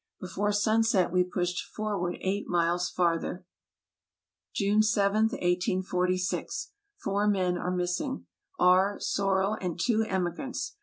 Before 0.19 0.51
sunset 0.51 1.11
we 1.11 1.23
pushed 1.23 1.63
forward 1.63 2.17
eight 2.21 2.47
miles 2.47 2.89
farther." 2.89 3.45
June 4.55 4.81
7, 4.81 5.25
1846.— 5.25 6.71
Four 7.03 7.27
men 7.27 7.55
are 7.55 7.69
missing; 7.69 8.25
R., 8.57 8.97
Sorel, 8.99 9.59
and 9.61 9.79
two 9.79 10.01
emigrants. 10.01 10.75